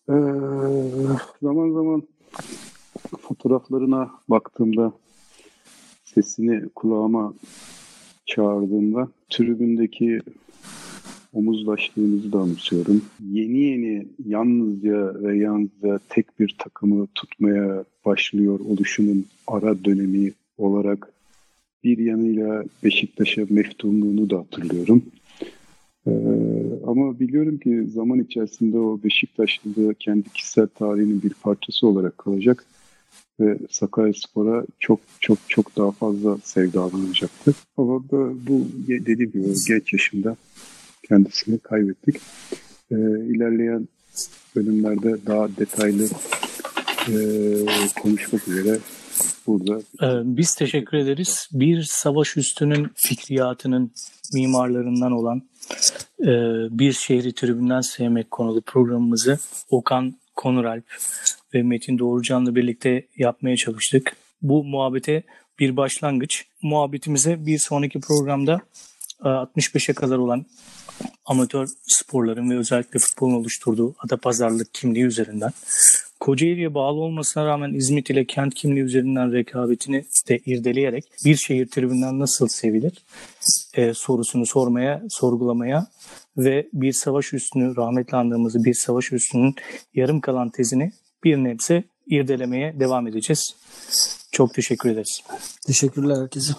[0.08, 0.12] Ee,
[1.42, 2.02] zaman zaman
[3.16, 4.92] fotoğraflarına baktığımda
[6.04, 7.34] sesini kulağıma
[8.26, 10.20] çağırdığımda tribündeki
[11.32, 13.02] omuzlaştığımızı da anımsıyorum.
[13.30, 21.12] Yeni yeni yalnızca ve yalnızca tek bir takımı tutmaya başlıyor oluşunun ara dönemi olarak
[21.84, 25.02] bir yanıyla Beşiktaş'a meftunluğunu da hatırlıyorum.
[26.06, 26.10] Ee,
[26.86, 32.66] ama biliyorum ki zaman içerisinde o Beşiktaşlı kendi kişisel tarihinin bir parçası olarak kalacak
[33.40, 37.54] ve Sakaryaspor'a çok çok çok daha fazla sevdalanacaktır.
[37.76, 38.02] Ama
[38.48, 40.36] bu, dediğim gibi genç yaşında
[41.08, 42.16] kendisini kaybettik.
[42.90, 42.94] Ee,
[43.34, 43.88] ilerleyen
[44.56, 46.04] bölümlerde daha detaylı
[47.08, 47.14] e,
[48.02, 48.78] konuşmak üzere
[49.46, 49.78] burada.
[50.02, 51.48] Ee, biz teşekkür ederiz.
[51.52, 53.92] Bir savaş üstünün fikriyatının
[54.34, 55.42] mimarlarından olan
[56.20, 56.30] e,
[56.78, 59.38] Bir Şehri Tribünden Sevmek konulu programımızı
[59.70, 60.84] Okan Konuralp
[61.54, 64.16] ve Metin Doğrucan'la birlikte yapmaya çalıştık.
[64.42, 65.22] Bu muhabbete
[65.58, 66.44] bir başlangıç.
[66.62, 68.60] Muhabbetimize bir sonraki programda
[69.20, 70.46] 65'e kadar olan
[71.26, 75.52] amatör sporların ve özellikle futbolun oluşturduğu Adapazarlık kimliği üzerinden
[76.20, 82.18] Kocaeli'ye bağlı olmasına rağmen İzmit ile kent kimliği üzerinden rekabetini de irdeleyerek bir şehir tribünden
[82.18, 82.92] nasıl sevilir
[83.74, 85.86] e, sorusunu sormaya, sorgulamaya
[86.36, 89.54] ve bir savaş üstünü rahmetli andığımız bir savaş üstünün
[89.94, 90.92] yarım kalan tezini
[91.24, 93.56] bir nebze irdelemeye devam edeceğiz.
[94.32, 95.22] Çok teşekkür ederiz.
[95.66, 96.52] Teşekkürler herkese.